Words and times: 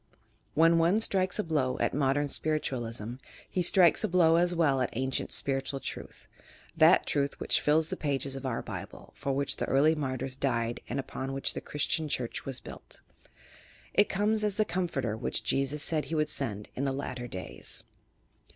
When 0.55 0.79
one 0.79 0.95
striltes 0.99 1.37
a 1.37 1.43
blow 1.43 1.77
at 1.77 1.93
Mod 1.93 2.17
ern 2.17 2.27
Spiritualism, 2.27 3.17
he 3.47 3.61
strilies 3.61 4.03
a 4.03 4.07
blow 4.07 4.35
as 4.35 4.55
well 4.55 4.81
at 4.81 4.89
ancient 4.93 5.31
spiritual 5.31 5.79
truth— 5.79 6.27
that 6.83 7.05
Truth 7.05 7.39
which 7.39 7.61
fills 7.61 7.89
the 7.89 7.95
pages 7.95 8.35
of 8.35 8.43
our 8.43 8.63
Bible, 8.63 9.13
for 9.15 9.31
which 9.33 9.57
the 9.57 9.65
early 9.65 9.93
martyrs 9.93 10.35
died 10.35 10.79
and 10.89 10.99
upon 10.99 11.33
which 11.33 11.53
the 11.53 11.61
Christian 11.61 12.09
Church 12.09 12.45
was 12.45 12.59
built. 12.59 13.01
It 13.93 14.09
comes 14.09 14.43
as 14.43 14.55
the 14.55 14.65
Com 14.65 14.87
forter 14.87 15.15
which 15.15 15.43
Jesus 15.43 15.83
said 15.83 16.05
he 16.05 16.15
would 16.15 16.29
send 16.29 16.69
in 16.73 16.83
the 16.85 16.91
"latter 16.93 17.27
days. 17.27 17.83